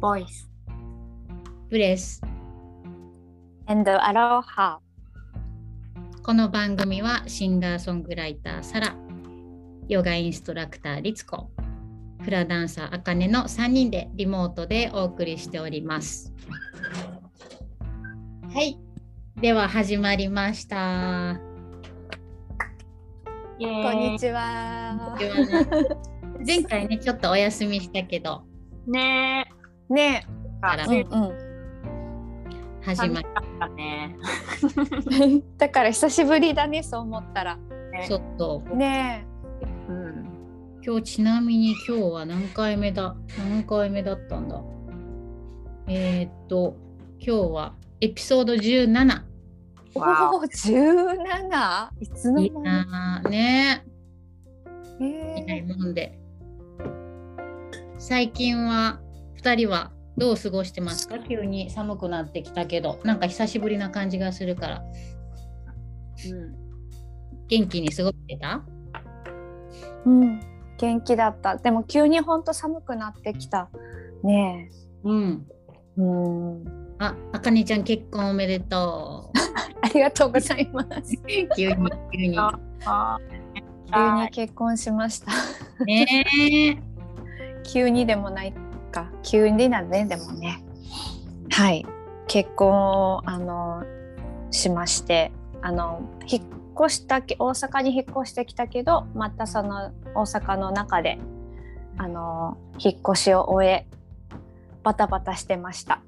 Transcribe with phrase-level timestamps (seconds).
[0.00, 0.46] voice
[1.70, 2.20] ブレス。
[3.66, 4.78] And aloha
[6.22, 8.94] この番組はシンガーソングライターサラ。
[9.88, 11.50] ヨガインストラクターリツコ。
[12.22, 16.32] フラダンサーあかねの3人でリモートでお送りしております。
[18.52, 18.78] はい。
[19.40, 21.40] では始まりました。
[23.58, 25.16] こんにちは。
[26.46, 28.42] 前回ねちょっとお休みしたけど。
[28.86, 29.48] ね。
[29.50, 29.55] え
[29.88, 30.26] ね。
[30.60, 31.32] からえ、うんうん、
[32.82, 33.26] 始まり
[33.60, 34.16] たね。
[35.58, 37.58] だから久しぶりだねそう思ったら。
[38.06, 39.26] ちょっとね。
[39.88, 40.26] うん。
[40.84, 43.16] 今日ちなみに今日は何回目だ？
[43.38, 44.62] 何回目だったんだ？
[45.88, 46.76] えー、っと
[47.18, 49.22] 今日はエピソード17
[49.94, 53.84] えわおお17いつの間なあね。
[54.98, 56.18] にいないえもんで。
[57.98, 59.00] 最近は
[59.46, 61.18] 2人はどう過ごしてますか？
[61.20, 62.98] 急に寒くなってきたけど。
[63.04, 64.82] なんか久しぶりな感じがするから。
[66.30, 66.54] うん。
[67.46, 68.64] 元気に過ごしてた？
[70.04, 70.40] ーうん。
[70.78, 71.56] 元気だった。
[71.56, 73.70] でも急にほんと寒くなってきた
[74.24, 74.70] ね。
[75.04, 75.46] うん。
[75.98, 76.64] えうん。
[76.98, 79.30] ああかねちゃん結婚おめでと
[79.82, 81.14] ありがとうございます。
[81.14, 81.18] う
[81.54, 82.36] 急に急に。
[83.94, 85.30] 急に結婚しました。
[85.84, 86.26] ね
[86.72, 86.82] え。
[87.62, 88.52] 急にでもない
[88.96, 90.64] か急にだねでもね。
[91.50, 91.84] はい。
[92.26, 93.84] 結婚をあの
[94.50, 95.32] しまして。
[95.62, 96.44] あの引っ
[96.86, 101.18] 越したけ大阪に引っ越してきたけどまたその大阪の中で
[101.98, 103.88] あの引っ越しを終え
[104.84, 106.02] バタバタしてました。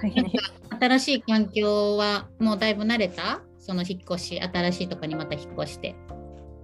[0.80, 3.42] 新しい環境はもうだいぶ慣れた？
[3.58, 5.94] その引っ越し新しいとこにまた引っ越して。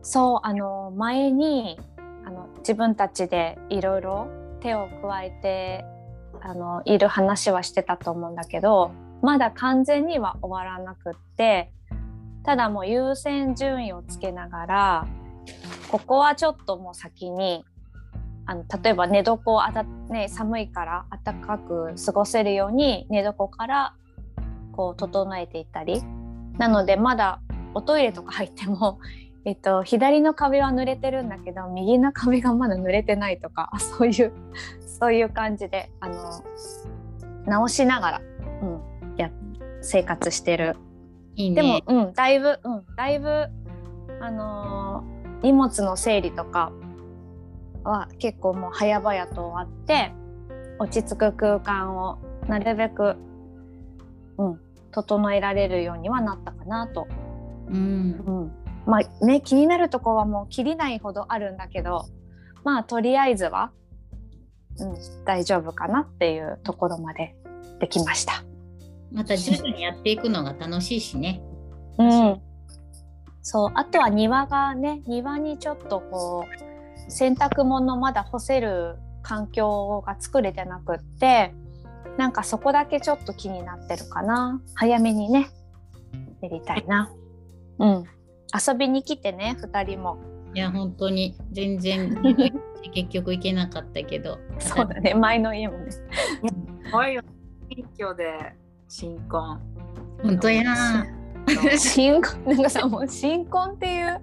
[0.02, 1.78] そうあの前に
[2.26, 4.28] あの自分たちでいろいろ
[4.60, 5.84] 手を加えて
[6.42, 8.90] あのいる話はしてたと思うんだけど
[9.22, 11.70] まだ完全には終わらなくって
[12.44, 15.06] ただもう優先順位をつけながら
[15.88, 17.64] ここはちょっともう先に
[18.44, 23.94] あの例えば寝床をあた、ね、寒いから暖かく過ごせるように寝床から
[24.72, 26.02] こう整えていったり
[26.58, 27.40] なのでまだ
[27.74, 28.98] おトイレとか入っても
[29.46, 34.32] えっと、左の壁は濡れてるんだけど右の壁がまだ濡れてないとか そういう
[34.84, 36.14] そういう感じであの
[37.46, 38.20] 直しながら、
[38.60, 39.30] うん、や
[39.80, 40.76] 生活してる。
[41.36, 43.46] いいでもね、うん、だいぶ、うん、だいぶ、
[44.20, 46.72] あのー荷物の整理とか
[47.84, 50.12] は結構もう早々と終わって
[50.78, 52.18] 落ち着く空間を
[52.48, 53.16] なるべく、
[54.38, 57.06] うん、整えられるようにはなったかなと。
[57.68, 57.76] うん。
[57.76, 58.52] うん、
[58.86, 62.06] まあね気になるとこはもう切りないほどあるんだけど
[62.64, 63.72] まあとりあえずは、
[64.78, 67.34] うん、大丈夫かなっていうところまで
[67.80, 68.42] できました。
[69.12, 71.40] また徐々にやっていくのが楽しいしね
[71.98, 72.40] うん、
[73.42, 76.44] そうあとは庭がね庭にちょっとこ
[77.08, 81.54] う洗濯物まだ干せる環境が作れてなくって
[82.18, 85.48] なんかそこだけちょっと気になってるかな早めにね
[86.42, 87.10] やりたいな。
[87.78, 88.04] うん
[88.56, 90.18] 遊びに来てね2人も。
[90.54, 92.16] いや本当に全然
[92.94, 94.38] 結局行けなかったけど。
[94.58, 95.90] そうだね前の家もね。
[95.90, 96.02] す
[96.90, 97.22] ごいよ
[97.68, 98.54] 謙虚で
[98.88, 99.60] 新婚。
[100.22, 101.06] 本当やな
[101.76, 102.44] 新婚。
[102.46, 104.20] なんかさもう新婚っていう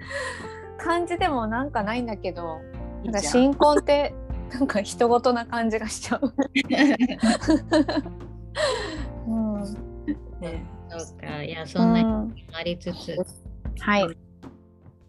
[0.77, 2.59] 感じでもなんかないんだけど
[3.03, 4.16] なんか新婚って
[4.51, 6.33] なんか人事な感じがしちゃう。
[9.27, 9.61] うん、
[10.39, 10.66] ね。
[10.89, 13.16] そうかいやそんな日もうんありつつ、
[13.79, 14.17] はい。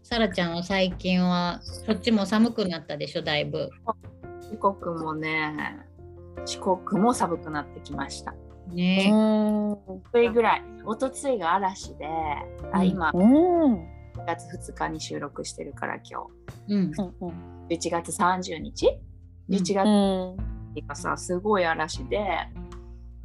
[0.04, 3.70] さらちゃんは最近はそっちも寒くなったでしょだいぶ
[4.53, 5.81] 四国もね
[6.44, 8.34] 四国も寒くなってきました
[8.69, 10.03] ねうん。
[10.12, 12.06] それぐらい一昨日が嵐で
[12.70, 13.75] あうん今うん。
[13.76, 16.26] 1月2日に収録してるから今
[16.69, 17.69] うんうん。
[17.70, 18.99] 日11月30日
[19.49, 20.37] ？11う
[20.75, 20.87] 月ん。
[20.87, 22.20] がさすごい嵐で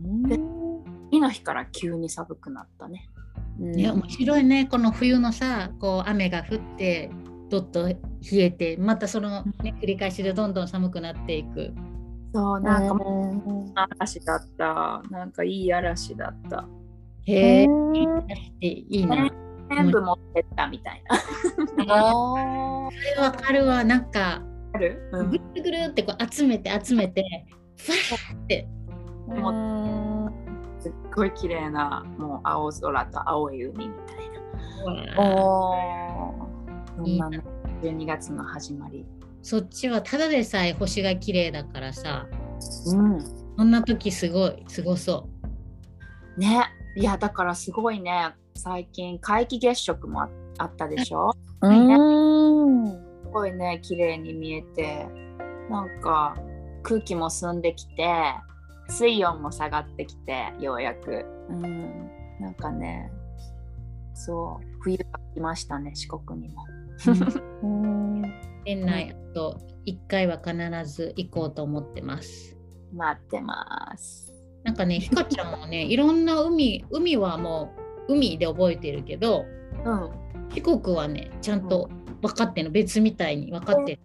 [0.02, 0.24] うん。
[1.12, 3.10] 次の日から急に寒くなったね
[3.60, 4.66] ね面白いね。
[4.66, 7.12] この冬のさこう雨が降って
[7.50, 7.98] どっと冷
[8.34, 11.74] えてまたその、ね、繰り返しでどんどん寒くなっていく。
[12.34, 15.02] そうなんかもう嵐だった。
[15.10, 16.68] なんかいい嵐だった。
[17.26, 18.26] へえうんっ
[18.60, 19.30] ていいな
[19.70, 21.16] 全部持ってったみたいな。
[21.16, 23.84] あそれわかるわ。
[23.84, 24.42] なんか
[24.74, 25.30] ある、うん。
[25.32, 27.46] ぐるぐるってこう集めて集めて
[27.78, 28.68] ファーって。
[29.30, 30.09] ーうん
[30.80, 34.30] すっごい綺麗なもう青空と青い海みたい
[34.86, 35.22] な。
[35.22, 37.06] わおー。
[37.06, 37.42] そんなね
[37.82, 39.06] 12月の始まり。
[39.42, 42.28] そっちはただでさえ星が綺麗だからさ。
[42.88, 43.22] うん。
[43.58, 45.28] そんな時すごいすごそ
[46.38, 46.64] ね。
[46.96, 48.34] いやだからすごいね。
[48.56, 51.32] 最近皆既月食もああったでしょ？
[51.62, 52.88] うーん。
[52.88, 52.98] す
[53.32, 55.08] ごいね綺麗に見えて。
[55.70, 56.36] なんか
[56.82, 58.10] 空気も澄んできて
[58.90, 61.26] 水温も下がってきてようやく。
[61.50, 62.10] うん。
[62.40, 63.12] なんかね
[64.14, 65.04] そう冬が
[65.34, 66.66] 来ましたね四国にも。
[67.64, 67.68] う。
[67.68, 68.22] うん。
[68.66, 70.56] 年内あと1回は必
[70.86, 72.58] ず行こうと思ってます。
[72.94, 74.34] 待ってます。
[74.64, 77.74] なんかね、ひかちゃんはね、いろんな海、海はも
[78.08, 79.46] う海で覚えてるけど、
[79.86, 80.10] うん。
[80.54, 81.90] 四国はね、ちゃんと
[82.22, 84.00] 分かってるの、別みたいに分かってる。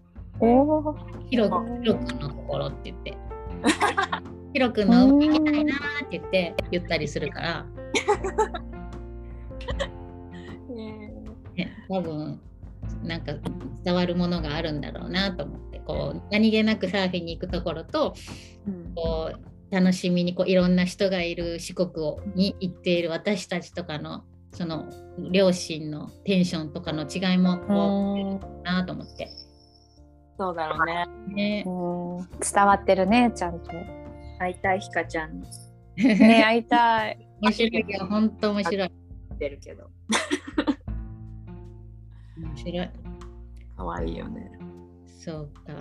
[1.30, 3.16] 広く、広くのところって言って。
[4.54, 7.66] 広くの海行きたいなーって言って言ったりするから、
[10.72, 12.40] ね、多分
[13.02, 13.34] なんか
[13.84, 15.74] 伝わるものがあるんだろうなと思って。
[15.84, 18.14] こう何気なくサーフィンに行くところと
[18.66, 18.94] うん。
[18.94, 24.88] こう楽しみにこういろんな人がいる四国をに行っている私たちとかのその
[25.32, 29.28] 両親のテンションとかの違いもこうなと思って。
[30.38, 31.06] そうだろうね。
[31.34, 31.64] ね。
[31.66, 32.28] うん。
[32.40, 34.03] 伝わってるねちゃんと。
[34.38, 35.46] 会いたいひかちゃんに
[35.96, 37.18] ね会いたい。
[37.40, 38.90] 面白いよ本当面白い。
[39.38, 39.90] てるけど
[42.38, 42.90] 面白い。
[43.76, 44.50] 可愛いよね
[45.18, 45.72] そうか。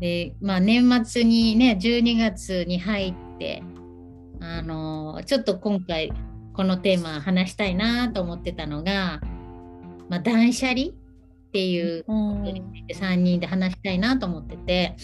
[0.00, 3.62] で、まあ年末にね、12月に入って、
[4.40, 6.10] あのちょっと今回
[6.54, 9.20] このテーマ話したいなと思ってたのが、
[10.08, 10.86] まあ、断捨離っ
[11.52, 12.42] ていううん
[12.88, 14.96] 3人で話したいなと思ってて、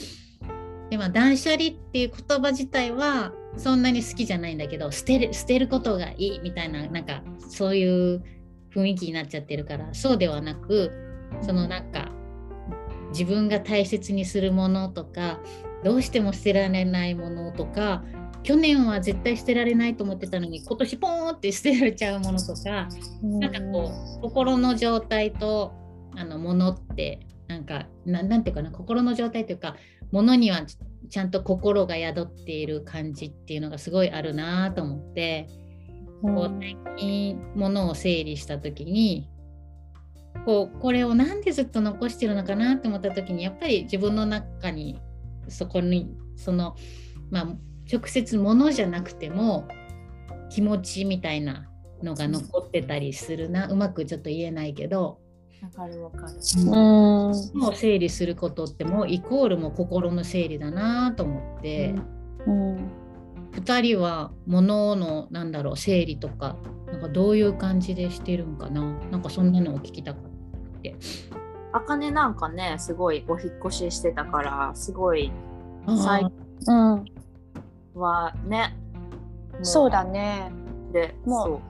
[0.90, 8.22] でまあ、断捨離っていう言葉自体はそんなに好きじゃないんだけど捨てる捨てることがいいみたいななんかそういう
[8.72, 10.92] 雰囲気になっちゃってるからそうではなく
[11.40, 12.12] そのなんか
[13.10, 15.40] 自分が大切にするものとか
[15.82, 18.04] どうしても捨てられないものとか
[18.42, 22.88] 去年は絶対捨てられないと思ってたのに今年ポーンって捨てられちゃうものとか
[23.22, 25.72] なんかこう心の状態と
[26.14, 29.76] あのものってなんかななんていうかな心の状態というか
[30.16, 30.78] ものにはち
[31.10, 35.46] ちゃんと心が宿っている感じっていうのがすごいあるなと思って、
[36.22, 36.34] うん。
[36.34, 39.28] こう最近ものを整理した時に
[40.46, 44.98] こうこれをなんでずっと残してるのかなって思った時にやっぱり自分の中に
[45.48, 46.76] そこにその
[47.30, 47.44] まあ
[47.92, 49.68] 直接ものじゃなくても
[50.48, 51.68] 気持ちみたいな
[52.02, 53.68] のが残ってたりするな。
[53.68, 55.20] うまくちょっと言えないけど、
[55.66, 56.34] わかるわかる。
[56.58, 56.70] うん。
[56.70, 57.30] も
[57.70, 61.94] う整理することってもうイコールも心の整理だなと思って、
[62.46, 62.90] うん
[63.52, 68.82] 2人は物のなんだろう整理とかなんかどういう感じでしてるんかな。
[69.10, 70.94] なんかそんなのを聞きたかって。
[71.72, 75.32] あかねなんかねすごいお引っ越ししてたからすごい
[75.86, 76.30] 最あ
[76.68, 77.04] うん。
[77.94, 78.76] はね
[79.58, 80.52] もそうだね。
[80.92, 81.62] でも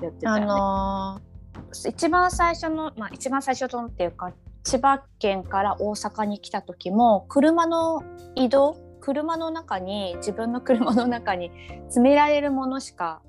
[0.00, 1.31] うやってたあよね、のー
[1.88, 4.32] 一番最初の、まあ、一番最初のっていうか
[4.64, 8.02] 千葉県から大阪に来た時も車の
[8.34, 11.50] 移動車の中に自分の車の中に
[11.86, 13.20] 詰められるものしか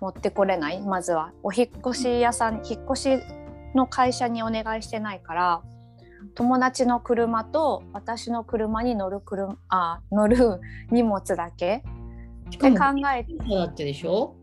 [0.00, 1.32] 持ってこれないまずは。
[1.42, 3.18] お引っ越し屋さん引っ越し
[3.74, 5.62] の会社にお願いしてないから
[6.34, 11.82] 友達の車と私の車に乗る車あ乗る荷物だけ。
[12.50, 14.36] しでかも考えてだってでしょ？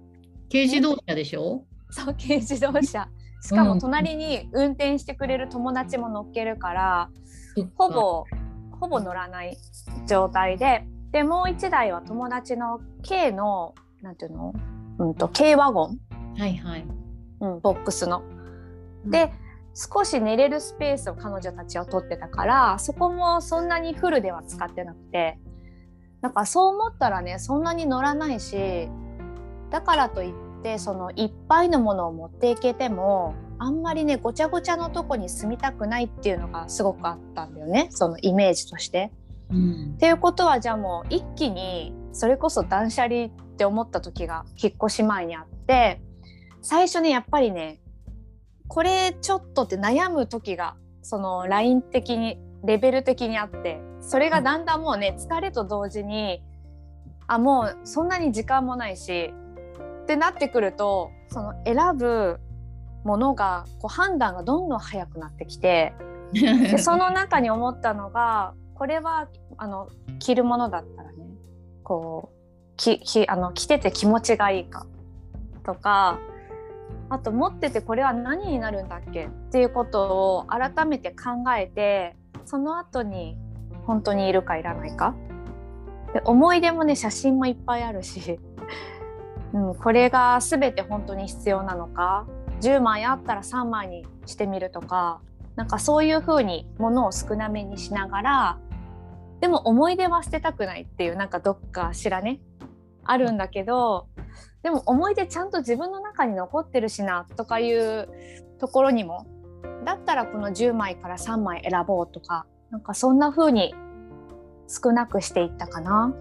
[0.52, 1.64] 軽自動車でしょ？
[1.92, 3.08] そう軽自動車
[3.44, 7.10] しかも隣に運転してくれる友達も乗っけるから、
[7.76, 8.24] ほぼ
[8.80, 9.58] ほぼ乗らない
[10.08, 14.54] 状態ででもう一台は友達の軽のなんていうの、
[14.98, 16.00] うん、と軽ワゴン、
[16.38, 16.86] はいはい。
[17.42, 18.24] うん、ボックスの。
[19.06, 19.34] で
[19.76, 25.38] 少し寝れるスペースを彼女たちは取ってたからそこもそんなにフルでは使ってなくて。
[26.22, 28.88] だからそう思ったらねそんなに乗らないし
[29.70, 30.34] だからといっ
[30.64, 37.90] てそのいっぱいのものを持っていけてもあんまりねごちゃごちゃのとこに住みたくないっていうのがすごくあったんだよね。
[37.92, 39.12] そのイメージとして。
[39.52, 39.94] うん。
[39.96, 46.02] っていうことはじゃあもう一気にそれこそ断捨離って思った時が引っ越し前にあって
[46.62, 47.80] 最初ねやっぱりね
[48.68, 56.42] これちょっとって悩む時がそのライン的にレベル的にあってそれがだんだんもうね疲れと同時に
[57.28, 59.34] あもうそんなに時間もないし
[60.04, 62.40] ってなってくるとその選ぶ
[63.04, 65.94] ものがこう判断がどんどん早くなってきて。
[66.34, 71.18] で その中に思ったのがこれはあの着るものだったらね
[71.84, 74.88] こうききあの着てて気持ちがいいか
[75.64, 76.20] とか
[77.10, 83.38] あと持っててこれは何になるんだっけっていうことを改めて考えてその後に
[83.86, 85.14] 本当にいるかいらないか
[86.14, 88.40] で思い出もね写真もいっぱいあるし、
[89.54, 92.26] うん、これが全て本当に必要なのか
[92.62, 95.22] ？10枚あったら3枚にしてみるとか
[95.56, 98.60] なんかそういう風に物を少なめにしながら
[99.42, 102.40] でも思い出は捨てたくないっていうなんかどっかしらね
[103.04, 104.08] あるんだけど
[104.64, 108.08] でも思い出ちゃんと自分の中に残ってるしなとかいう
[108.60, 109.28] ところにも
[109.84, 113.76] だったらこの10枚から3枚選ぼうとかなんかそんな風に
[114.68, 116.16] 少なくしていったかな。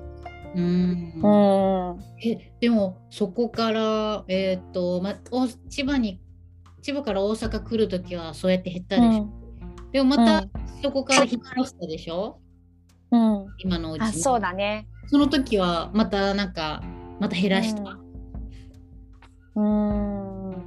[0.55, 1.13] うん。
[1.23, 1.99] うん。
[2.25, 5.15] えでもそこからえっ、ー、と、ま、
[5.69, 6.21] 千葉に
[6.83, 10.49] 千葉から大阪来る時はそうやって減ったでしょ、うん、でもまた
[10.83, 12.41] そこから引っ越したでしょ、
[13.11, 14.89] うん、今のうちあそうだね。
[15.07, 16.83] その時はまたなんか
[17.21, 17.99] また減らした？
[19.55, 20.67] うん。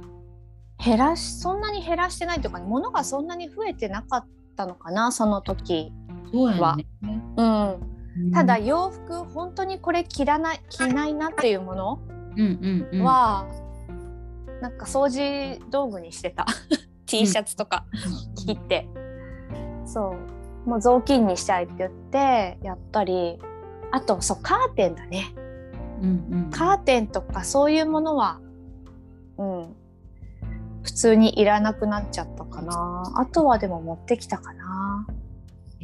[0.78, 4.26] 減らしそんなに減らしてないというか、ね、物がそんなに増えてなかっ
[4.56, 5.92] たのかなその時
[6.32, 6.74] は。
[6.74, 6.86] うね、
[7.36, 7.95] うん、
[8.32, 11.98] ただ洋服本当にこれ着らない着ないなっていうものは、
[12.36, 13.02] うんうんうん、
[14.60, 16.46] なんか掃除道具にしてた。
[17.06, 17.84] T シャツとか
[18.34, 18.88] 切って、
[19.84, 20.16] そ
[20.66, 20.68] う。
[20.68, 23.38] もう雑巾にしたいって言ってやったり。
[23.92, 25.32] あとそうカーテンだね、
[26.02, 28.40] うんうん、カーテンとかそういうものは
[29.38, 29.76] うん。
[30.82, 33.12] 普通にいらなくなっちゃったかな。
[33.16, 35.06] あとはでも持ってきたかな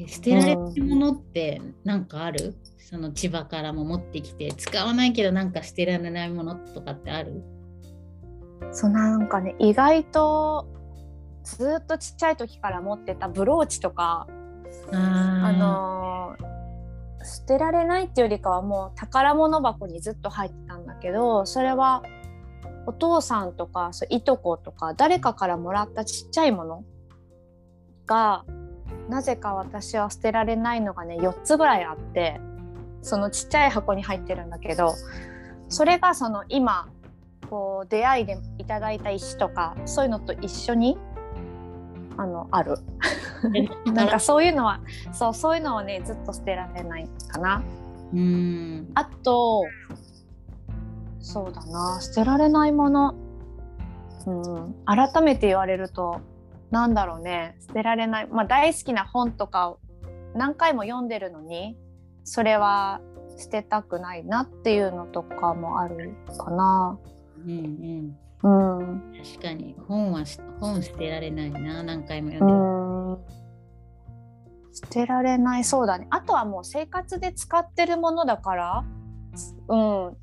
[0.07, 7.43] 捨てられたものって何かある、うん、その千葉からも持ってきて使わないけどなんか捨てられないものとかってある？
[8.73, 10.67] そうなんかね意外と
[11.45, 14.27] ずっとちっちゃい時から持ってたブローチとか
[14.93, 22.03] あのー、捨てられないっていうよりかはもう宝物箱にずっと入ってたんだけどそれは
[22.87, 26.85] お父さんとかそういとことか誰かからもらったちっちゃいもの
[28.07, 28.45] が
[29.13, 32.41] なぜか私は捨てられないのがね4つぐらいあって
[33.03, 34.95] そのちっちゃい箱に入ってるんだけど
[35.69, 36.89] それがその今
[37.51, 40.97] こう出会いでいただいた石とかそういうのと一緒に
[42.17, 42.77] あのある。
[43.93, 44.81] なんかそういうのは
[45.13, 47.63] そうそういうのはねずっと捨てられないかな。
[48.15, 48.91] うん。
[48.95, 49.65] あと
[51.21, 53.15] そうだな捨てられないもの、
[54.27, 56.21] うん、改めて言われると
[56.73, 57.55] なんだろうね。
[57.61, 59.79] 捨てられない、まあ、大好きな本とかを
[60.35, 61.77] 何回も読んでるのに
[62.25, 63.01] それは
[63.39, 66.99] 捨てたくないなっていうのとかもあるかな。
[67.45, 69.77] うんうん、うん、確かに。
[69.87, 70.25] 本は
[70.61, 71.83] 本捨てられないな。
[71.83, 72.59] 何回も読んでる。
[72.59, 73.19] うん。
[74.73, 75.65] 捨てられない。
[75.65, 76.07] そうだね。
[76.11, 78.85] あとはもう生活で使ってるものだから
[79.69, 80.17] うん。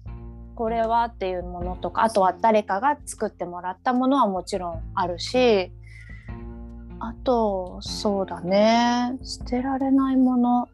[0.56, 5.72] これはっていうものとかあとは誰かが作ってもらったものはもちろんあるし
[7.00, 9.18] あとそうだね。
[9.24, 10.70] 捨てられないもの。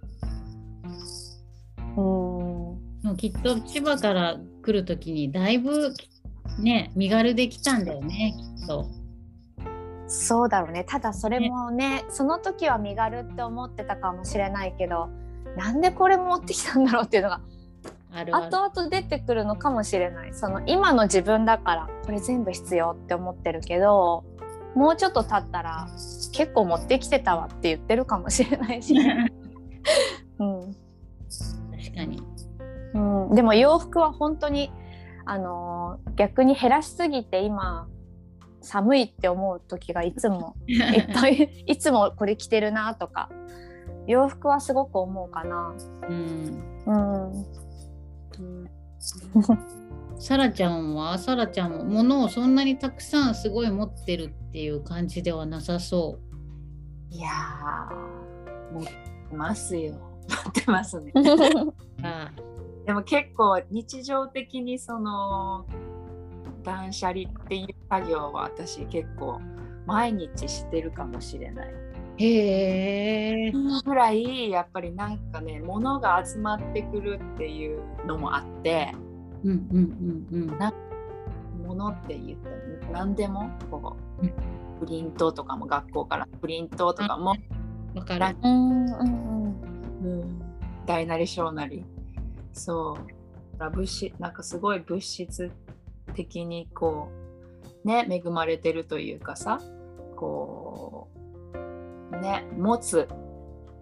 [1.97, 3.15] うん。
[3.17, 5.93] きっと千葉から来る時にだいぶ
[6.59, 8.87] ね身軽できたんだよねきっと。
[10.07, 10.83] そうだろうね。
[10.83, 15.09] ただそれもね、ね、その時は身軽って思ってたかもしれないけど
[15.57, 17.41] なんでこれ持ってきたんだろうっていうのが
[18.11, 20.33] 後々出てくるのかもしれない。
[20.33, 24.23] その今の自分だからこれ全部必要って思ってるけど
[24.75, 25.87] もうちょっと経ったら
[26.33, 28.93] 結構持ってきてたわって言ってるかもしれないし、
[30.39, 30.75] うん、
[31.71, 32.21] 確かに、
[32.93, 32.99] う
[33.31, 34.71] ん、でも洋服は本当に
[35.25, 37.87] あのー、逆に減らしすぎて今
[38.61, 43.29] 寒いって思う時がいつもいっぱい いつもこれ着てるなとか
[44.07, 45.73] 洋服はすごく思うかな。
[46.07, 47.45] うん、うん
[50.17, 56.19] サラちゃんはサラちゃんも物をそんなにたくさんすごい持ってるっていう感じではなさそ
[57.11, 57.13] う。
[57.13, 57.29] いや
[58.71, 58.91] 持って
[59.35, 59.93] ますよ。
[60.45, 61.11] 持ってますね。
[62.03, 62.31] あ
[62.85, 65.65] でも結構日常的にその
[66.63, 69.39] 断捨離っていう作業は私結構
[69.85, 71.73] 毎日してるかもしれない。
[72.17, 73.51] へえ。
[73.51, 78.93] ぐらいやっぱりなんかね物が集まってくるっていうのもあって、
[79.45, 80.73] うんうんうんうん、な
[81.65, 84.29] 物って言ったら何でもこう、うん、
[84.79, 87.35] プリントとかも学校からプリントとかも
[87.95, 89.55] わかる、うんうん。
[90.03, 90.07] う。
[90.25, 90.41] ん、
[90.85, 91.85] 大なり小なり
[92.51, 93.15] そう。
[93.57, 95.51] 物質なんかすごい物質
[96.13, 97.09] 的にこ
[97.83, 99.61] うね恵まれてるというかさ
[100.15, 101.07] こ
[102.11, 103.07] うね持つ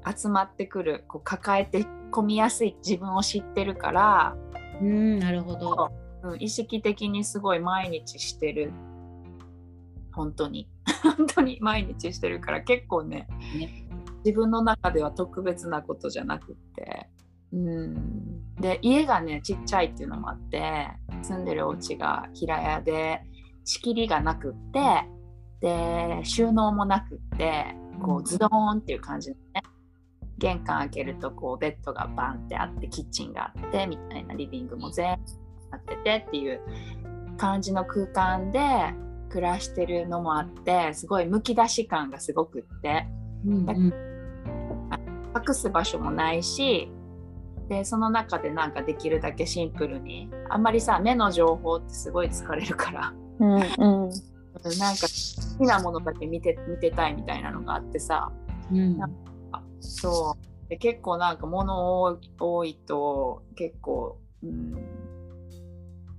[0.05, 4.36] 集まってくるこう抱えて込みやすい自分を知ってるから
[4.83, 5.91] うんなるほど、
[6.23, 6.35] う。
[6.35, 8.71] ん、意識的にすごい毎日してる。
[10.11, 10.69] 本当に。
[11.17, 13.87] 本当に毎日してるから結構ねね。
[14.25, 17.09] 自分の中では特別なことじゃなくって。
[17.53, 20.87] うん、で家がねちっちゃいっていうのもあって
[21.21, 23.21] 住んでるお家が平屋で
[23.63, 25.07] 仕切りがなくって
[25.61, 29.63] で収納もなくってこうズドーンっていう感じでね
[30.43, 35.31] 玄関開けるとこうベッドがバンってあってキッチンがあってみたいなリビングも全部
[35.71, 36.59] あっててっていう
[37.38, 38.59] 感じの空間で
[39.29, 43.07] 暮らしてるのもあってすごいむき出し感がすごくって。
[43.45, 43.93] うんうん。
[45.35, 46.91] 隠す場所もないし
[47.67, 53.13] でその中でなんかできるだけシンプルにあんまりさ目の情報ってすごい疲れるから。
[53.39, 53.63] うんうん。
[54.77, 58.29] なんか好きなものだけ見て見てたいみたいなのがあってさ。
[58.71, 59.32] うん
[59.83, 60.69] そう。
[60.69, 64.73] で結構なんか物多いと結構、うん、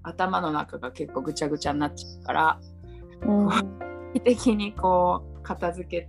[0.02, 2.60] 頭の中が結構ぐちゃぐちゃになっちゃうから
[3.22, 3.48] うん
[4.14, 6.08] 意的にこう片付け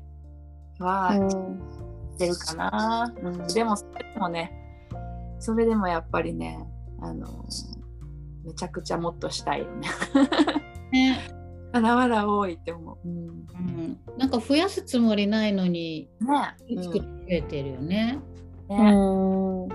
[0.80, 1.14] は
[2.14, 4.52] してるかな、うん、でもそれでもね
[5.40, 6.60] それでもやっぱりね
[7.02, 7.28] あの
[8.46, 9.90] めちゃくちゃもっとしたいよね。
[10.92, 11.45] ね。
[11.76, 16.82] まだまだ多いって思う、うん、うん、なんか増やすつもりないのにね。
[16.84, 18.20] 作って増えてるよね。
[18.70, 19.64] ね、うん。
[19.64, 19.70] うん。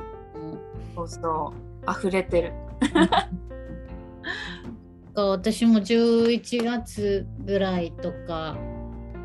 [0.95, 1.52] そうそ
[1.87, 1.90] う。
[1.90, 2.52] 溢れてる。
[5.14, 8.57] か私も11月ぐらいとか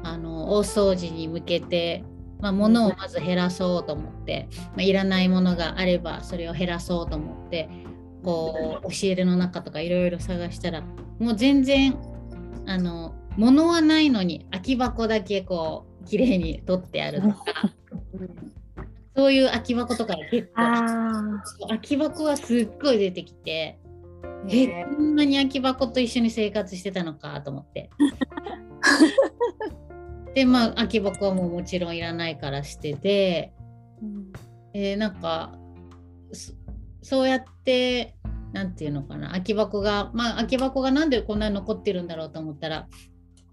[0.04, 2.04] あの大掃除に向けて、
[2.42, 7.70] まあ、物をまず減らそうと思って、まあ、いらないものがあればそれを減らそうと思って
[8.24, 10.82] こう押し入れの中とかいろいろ探したら
[11.20, 11.98] もう全然
[12.68, 17.36] あの物はないのに空き箱だけこう綺麗に取ってあるとか
[19.16, 23.80] そういう空き箱とか結構あ空き箱がすっごい出てきて。
[24.48, 27.90] えねこんなに空き箱と一緒に生活してたのかと思って。
[30.36, 33.54] でまあ空き箱はもうもちろんいらないからしてて、
[34.74, 35.58] えーなんか
[36.32, 36.54] そ
[37.02, 38.15] そうやって
[38.56, 42.88] なんていうのかな空き箱がまあ空き箱がなんでこんなに残ってるんだろうと思ったら。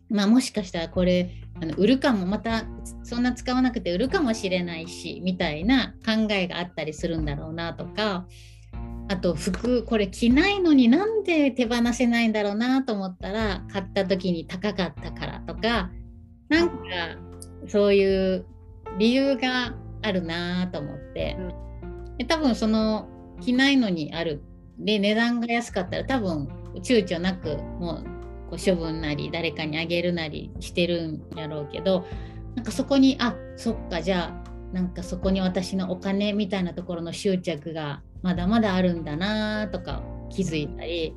[0.09, 2.65] まあ、もしかしたらこれあの売るかもまた
[3.03, 8.27] そんな使わなくて売るかもしれないしみたいな考えがあったりするんだろうなとか
[9.09, 15.91] あと服これ着ないのになんで手放せないんだろうなと思ったら買った時に高かったからとか
[16.51, 16.75] なんか
[17.69, 18.45] そういう
[18.99, 21.39] 理由があるなと思って、
[22.19, 23.09] で多分その
[23.41, 24.43] 着ないのにある
[24.85, 28.05] で値段が安かったら多分躊躇なくもう
[28.51, 32.07] こう処分なり誰かにあげるなりしてるんやろうけど
[32.55, 41.15] なんかそこにあそっかじゃあなんかそこに私のお金みたいなところの執着がまだまだあるんだなとか気づいたり。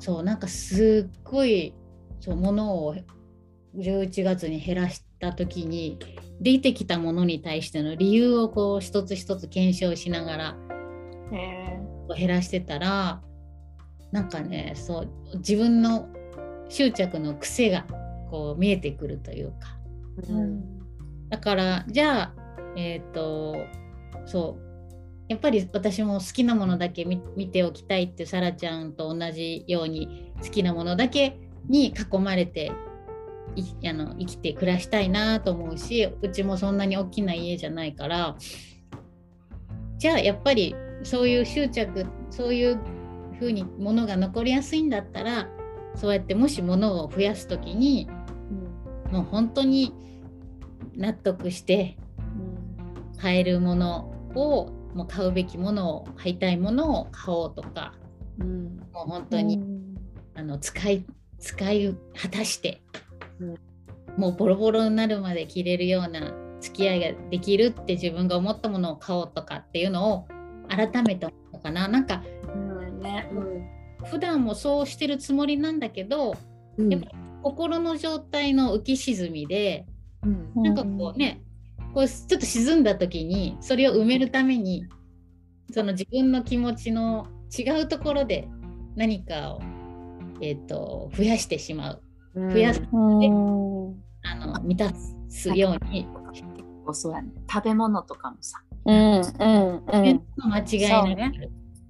[0.00, 1.72] そうなんかすっごい
[2.20, 2.94] そう物を
[3.74, 5.98] 11月に減らした時に
[6.42, 10.56] 出てきたものに対しての理由をこう一つ一つ検証しながら
[11.32, 11.63] へこ
[12.10, 13.22] う減らしてたら
[14.12, 16.08] なんかねそう自分の
[16.68, 17.86] 執着の癖が
[18.30, 19.78] こう見えてくるというか。
[20.22, 20.64] ーうん。
[21.28, 22.34] だからじゃあ
[22.76, 23.56] えっ、と
[24.26, 24.64] そう。
[25.28, 31.38] やっぱり私も好きなものだけ見見ておきたいってさらちゃんと同じように好きなものだけ
[31.68, 32.72] に囲まれて
[33.56, 38.36] いあの生きて暮らしたいなと思うしうちもそんなに大きな家じゃないから
[39.96, 42.78] じゃあやっぱりそういう執着そういう
[43.38, 45.48] 風に物が残りやすいんだったら
[45.94, 48.08] そうやってもし物を増やす時に
[49.08, 49.94] うんもう本当に
[50.96, 51.96] 納得して
[53.18, 57.94] 買えるものをもう買うべきものを買いたいものを買おうとか
[58.40, 59.62] うんもう本当に、
[60.34, 61.04] あの使い
[61.38, 62.82] 使い果たして、
[63.38, 63.54] うん
[64.16, 70.28] もうボロボロになるまで着れるような付き合いができるって自分が思ったものを買おうとかっていうのを
[70.68, 71.88] 改めて思ったかな。
[71.88, 72.22] なんか
[72.54, 73.28] うんね。
[74.04, 76.34] 普段もそうしてるつもりなんだけど
[76.76, 76.88] うん。
[76.88, 77.06] でも
[77.42, 79.86] 心の状態の浮き沈みで
[80.22, 80.62] うん。
[80.62, 81.42] なんかこうね、
[81.94, 84.86] こうちょっと沈んだ時にそれを埋めるために
[85.72, 88.48] その自分の気持ちの違うところで
[88.96, 89.60] 何かを、
[90.40, 92.02] えー、と増やしてしまう。
[92.34, 92.82] 増やす。
[92.92, 94.04] うん。
[94.22, 94.92] あの満た
[95.28, 96.06] すように、
[96.92, 97.30] そうやね。
[97.50, 100.22] 食べ物とかもさ、うんうんうん。
[100.36, 101.38] 間違いなく、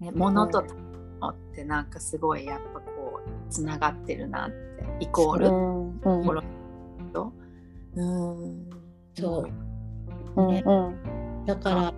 [0.01, 4.55] ね、物と物ってなんかすごいやっぱこうつながってるなって
[5.01, 5.49] イコール。
[5.49, 6.43] うん心
[7.13, 7.33] と
[7.97, 8.71] うん。
[9.15, 9.49] そ
[10.37, 10.41] う。
[10.41, 10.91] うんう
[11.43, 11.45] ん。
[11.47, 11.95] だから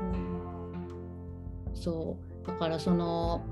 [0.00, 1.74] うん。
[1.74, 2.46] そう。
[2.46, 3.42] だからその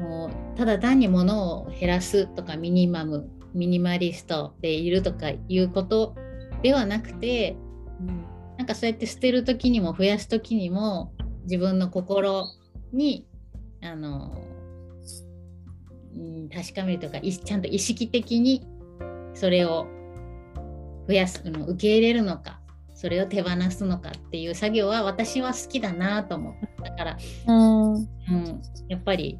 [0.00, 6.16] もうただ単に物を減らすとかミニマムミニマリストでいるとかいうこと
[6.62, 7.56] ではなくて
[8.00, 11.12] うんなんかそうやって捨てる時にも増やす時にも
[11.44, 12.46] 自分の心
[12.92, 13.26] に
[13.82, 14.34] あの、
[16.16, 18.66] うん、確かめるとかいちゃんと意識的に
[19.34, 19.86] それを
[21.08, 22.60] 増やすの受け入れるのか
[22.94, 27.94] それを手放すのかっていう作業は私は好きだなと思っただから、うん。
[27.94, 28.06] うん、
[28.88, 29.38] やっぱり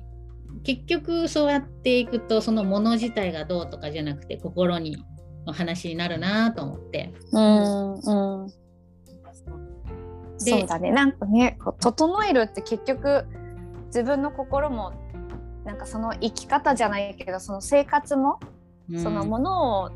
[0.64, 4.96] 結局そうやっていくとそのもの自体がどうとかじゃなくて心に
[5.46, 7.12] の話になるなと思って。
[7.32, 8.46] うんうん。
[8.48, 8.54] で
[10.50, 10.90] そうだね。
[10.90, 13.26] なんかね整えるって結局
[13.86, 14.92] 自分の心も
[15.64, 18.38] なんかその生き方じゃないけどその生活も、
[18.90, 19.02] うん。
[19.02, 19.90] そのものを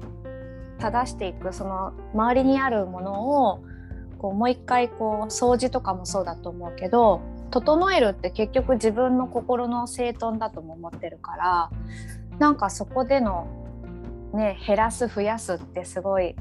[0.79, 3.65] 正していくその周りにあるものを
[4.19, 11.71] こうもう一回こう掃除とかもそうだと思うけど整えるって結局自分の心の整頓だとも思ってるから
[12.39, 13.47] なんかそこでの
[14.35, 16.37] ね減らす増やすってすごい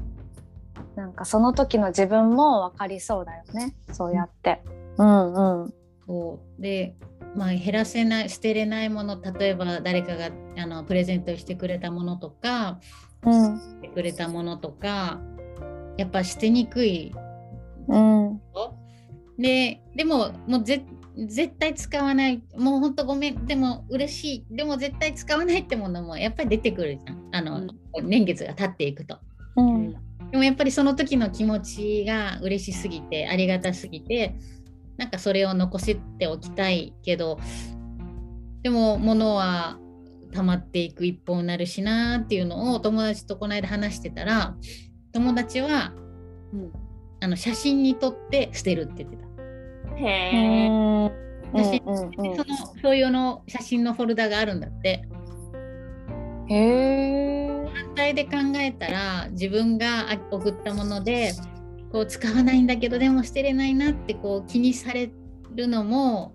[0.98, 3.76] なんかその時の自分も分かりそうだよね。
[3.92, 4.64] そうやって。
[4.96, 5.74] うんうん。
[6.04, 6.60] そう。
[6.60, 6.96] で、
[7.36, 12.80] まあ、減らせない捨てれないもの例えば誰かがあのプレゼントしてくれたものとか
[13.22, 13.58] うん。
[13.58, 15.20] してくれたものとか
[15.96, 17.14] やっぱ捨てにくい。
[17.86, 18.40] うん。
[19.38, 20.84] ででももうぜ
[21.28, 22.42] 絶対使わない。
[22.56, 23.46] もうほんとごめん。
[23.46, 24.56] でも嬉しい。
[24.56, 27.28] でも絶対使わないってものもやっぱり出てくるじゃん。
[27.32, 27.68] あの、
[28.02, 29.18] 年月が経っていくと。
[29.54, 34.36] うんでもやっぱりその時の気持ちが嬉しすぎてありがたすぎて
[34.96, 37.38] なんかそれを残しておきたいけど
[38.62, 39.78] でも物は
[40.32, 44.56] 溜まっていく一方になるしなっていうのを友達とこの間話してたら
[45.12, 45.92] 友達は
[46.52, 46.72] うん
[47.20, 49.26] あの写真に撮って捨てるって言ってた。
[49.96, 50.68] へえ。
[50.68, 55.02] うん写真うんうんそのそういうの写真のフォルダがあるんだって。
[56.48, 57.57] へえ
[57.98, 61.32] 反対で考えたら自分があ送ったもので
[61.90, 65.10] こう使わないんだけどでも捨てれないなってこう気にされ
[65.56, 66.32] るのも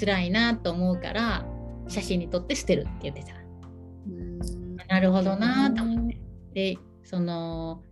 [0.00, 1.44] 辛いなと思うから
[1.88, 3.34] 写真に撮って捨てるって言ってた。
[4.06, 6.18] うんなるほどなと思って。
[6.54, 7.82] でその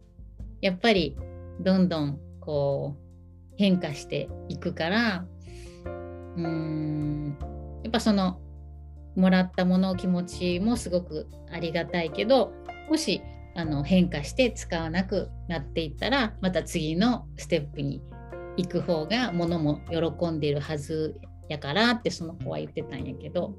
[0.63, 1.19] やっぱり
[1.61, 5.27] どんどんこう変化していくから
[5.85, 7.37] うーん
[7.83, 8.41] やっぱその
[9.17, 12.53] もらったもの気持ちもすごくありがたいけど
[12.89, 13.23] もし
[13.57, 18.01] あの変化して使わなくなっていったらまた次のステップに
[18.57, 23.55] 行く方がものも喜んでいるはずやからってその子は言ってたんやけど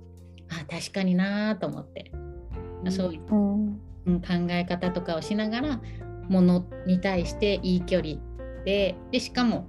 [0.50, 2.12] あ確かになと思って、
[2.90, 3.80] そういううん。
[4.06, 5.82] うん考え方とかをしながら
[6.28, 8.16] ものに対していい距離
[8.66, 9.68] ででしかも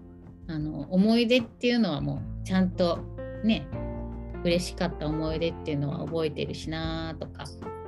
[0.49, 2.99] あの思い出っていうのはもうちゃんと
[3.45, 3.67] ね
[4.45, 7.45] 嬉しかった思い出っていうのは覚えてるしなとか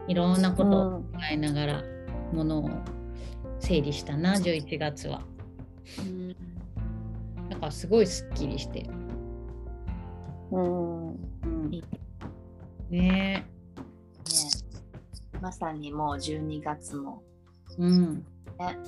[0.07, 1.83] いろんなことを考えながら
[2.33, 2.71] ものを
[3.61, 5.23] 整理したな11月は。
[5.99, 6.29] うん。
[7.49, 8.87] だからすごいすっきりして、
[10.51, 11.09] うん。
[11.09, 11.15] う
[11.69, 11.73] ん。
[11.73, 11.85] いい。
[12.91, 13.01] ね。
[13.01, 13.47] ね。
[15.41, 17.23] まさにもう12月も。
[17.79, 18.15] うん。
[18.59, 18.79] ね。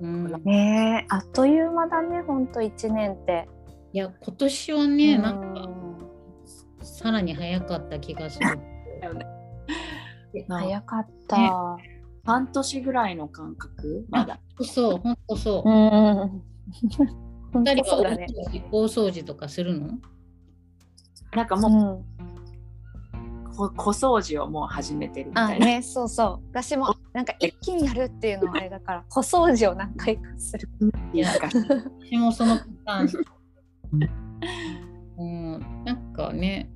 [0.00, 1.04] うん、ね。
[1.04, 3.48] えあっという間だねほんと1年って。
[3.92, 5.54] いや今年はね、うんなん。
[5.54, 5.68] か
[6.98, 8.46] さらに早かった気がする。
[10.48, 11.76] な早かった。
[12.24, 15.72] 半年ぐらいの間隔まだそう、本当そうう。
[15.72, 16.42] ん。
[17.52, 18.26] 本二人は当そうだね。
[18.72, 19.86] 大掃除とかするの？
[19.86, 22.04] うなんかもん、う
[23.56, 30.68] こ小掃除をもう始めてるみたいな、あねそうそう私もなんか一気にやるっていうのはあれだから小掃除を何回かする。
[31.12, 31.48] いやなんか
[32.00, 34.18] 私もそのパターン。
[35.18, 36.70] うん、なんかね、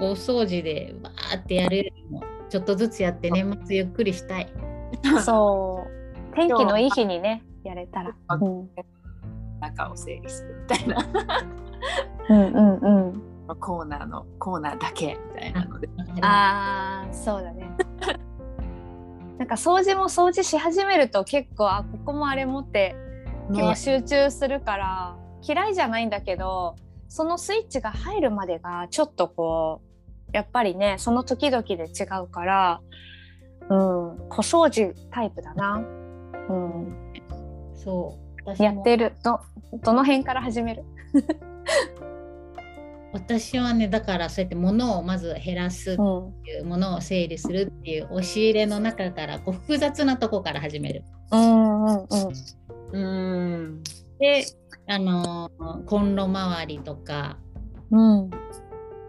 [0.00, 4.52] 大掃除でバーってやるよりも、ちょっとずつやって年末ゆっくりしたい。
[5.24, 5.86] そ
[6.32, 8.14] う天気のいい日にねやれたら。
[8.40, 8.68] うん
[9.60, 11.06] 中を整理するみたいな
[12.30, 13.22] うんうんうん。
[13.60, 15.88] コーナーのコーナーだけみたいなので
[16.22, 17.68] ああそうだね。
[19.38, 22.94] なんか掃除も掃除し始めると結構あここもあれもって
[23.50, 26.76] 結構集中するから、嫌いじゃないんだけど
[27.08, 29.89] そのスイッチが入るまでがちょっとこう
[30.32, 32.80] やっぱりねその時々で違うから、
[33.68, 33.78] うん、
[34.28, 35.82] 小掃除タイプだな。
[36.48, 37.12] うん、
[37.74, 38.18] そ
[38.58, 38.62] う。
[38.62, 39.14] やってる。
[39.22, 39.40] ど
[39.82, 40.84] どの辺から始める？
[43.12, 46.32] 私はね、だからそうやって物をまず減らすってうん。
[46.46, 51.02] いう、物を整理するっていう押し入れの中からこう複雑なとこから始める。
[51.32, 52.06] うんうん
[52.92, 53.00] うん。
[53.00, 53.82] うん。
[54.18, 54.44] で、
[54.86, 57.38] あのーコンロ周りとか、
[57.90, 58.30] うん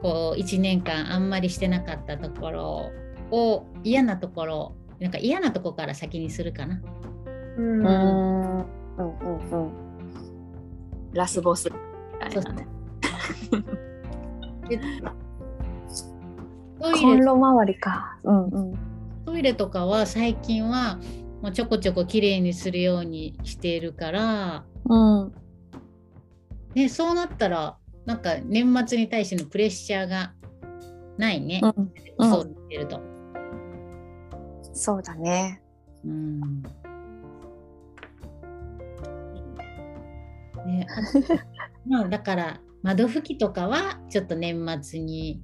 [0.02, 2.92] こう1年間あんまりしてなかったところ
[3.32, 6.82] を嫌なところなんか嫌なとこから先にするかな。
[7.58, 9.16] うんうんうん
[9.52, 9.72] うん
[11.14, 11.76] ラスボスみ
[12.20, 12.68] たいなね。
[14.70, 14.80] で
[16.80, 18.18] トイコンレロ周りか。
[18.24, 18.80] うんうん。
[19.26, 21.00] トイレとかは最近は
[21.42, 25.34] もうちょこちょこきれいにするようにしているから、うん。
[26.74, 27.78] ね、そうなったら
[28.12, 30.34] なんか年末に対してのプレッシャーが
[31.18, 31.92] ないね、うん。
[32.18, 33.00] うんそう言ってると。
[34.74, 35.62] そうだね。
[36.04, 36.42] うん
[40.66, 40.86] ね、
[41.88, 45.42] まあだから窓拭きとかはちょっと年末に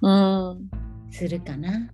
[0.00, 0.70] うん。
[1.10, 1.90] するかな。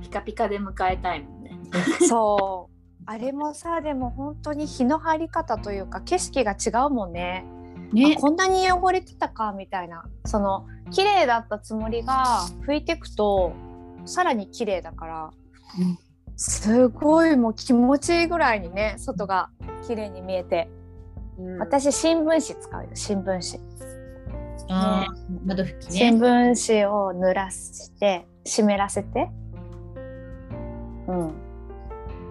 [0.00, 1.50] ピカピカで迎えたいもんね。
[2.08, 3.02] そう。
[3.04, 7.44] あれもさ、でも本当に日の入り方というか景色が違うもんね。
[7.92, 8.14] ね。
[8.16, 10.04] あこんなに汚れてたかみたいな。
[10.26, 13.52] その綺麗だったつもりが拭いてくと
[14.04, 15.30] さらに綺麗だから。
[15.78, 15.98] うん。
[16.36, 19.50] すごいもう気持ちいいぐらいにね外が
[19.86, 20.68] 綺麗に見えて、
[21.58, 26.26] 私新聞紙使うよ新聞紙、あー窓拭き新ね。
[26.26, 29.30] 聞紙を濡らして湿らせて。
[31.06, 31.34] うん。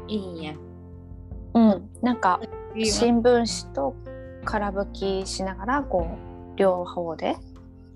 [0.08, 0.54] いいんや。
[1.54, 1.90] うん。
[2.02, 2.42] なんか
[2.76, 3.24] 新聞
[3.64, 3.96] 紙と
[4.46, 4.92] 空拭
[5.24, 6.08] きしながらこ
[6.56, 7.38] う両方で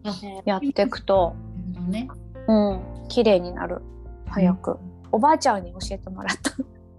[0.03, 0.13] あ
[0.45, 1.36] やっていくと。
[2.47, 3.81] うん綺麗になる
[4.27, 4.77] 早く、
[5.12, 6.51] おばあちゃんに教えてもらった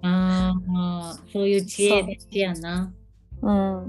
[0.02, 2.92] ああ、そういう知恵大事やな。
[3.42, 3.87] うんう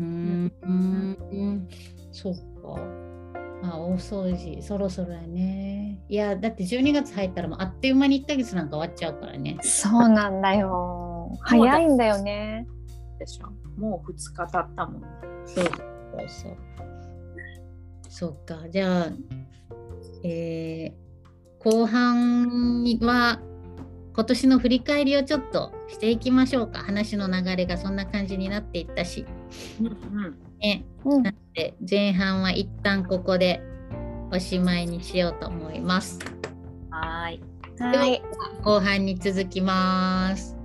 [0.00, 1.68] ーん、うん、
[2.12, 2.80] そうか。
[3.64, 6.00] あ、大掃除、そろそろやね。
[6.08, 9.58] いや、だって12月入ったらもうあっという間に1ヶ月なんか終わっちゃうからね。
[9.62, 12.66] そうなんだよ早いんだよね
[13.18, 13.61] でしょ。
[13.76, 15.08] もう2日経ったもんね。
[15.46, 15.76] そうそう
[16.28, 16.56] そう。
[18.08, 19.12] そうか、じゃあ、
[20.24, 21.02] えー
[21.64, 23.38] 後半には
[24.14, 26.80] 今年の振り返りをちょっとしていきましょうか。
[26.80, 29.24] 話の流れがそんな感じになっていったし。
[29.80, 30.38] うんうん。
[30.60, 33.62] ね、うんなので前半は一旦ここで
[34.30, 36.18] おしまいにしようと思います。
[36.90, 37.40] はーい。
[37.78, 38.22] はい
[38.62, 40.56] 後半に続きます。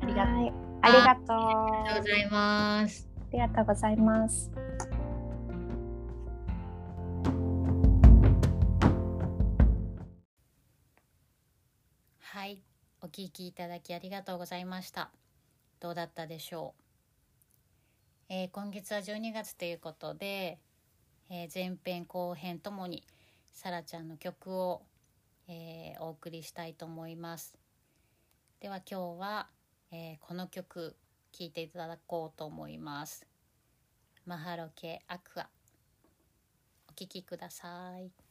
[0.00, 0.65] ありがとう。
[0.86, 3.08] はいありがとうありがとうございます。
[3.18, 4.52] ありがとうございます。
[12.20, 12.60] はい、
[13.02, 15.10] お聞きいただきありがとうございました。
[15.80, 16.76] どうだったでしょ
[18.30, 18.32] う？
[18.32, 20.60] えー今月は12月ということで、
[21.30, 23.02] えー前編後編ともに
[23.50, 24.82] さらちゃんの曲を、
[25.48, 27.58] えーお送りしたいと思います。
[28.60, 29.48] では今日は、
[29.92, 30.96] えーこの曲
[31.32, 33.26] 聴いていただこうと思います。
[34.24, 35.48] マハロケアクア
[36.88, 38.25] お聴きください。